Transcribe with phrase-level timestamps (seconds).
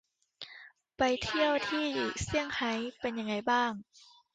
[0.97, 1.87] ไปเที่ยวที่
[2.23, 3.71] เซียงไฮ้ เป็นยังไงบ้าง?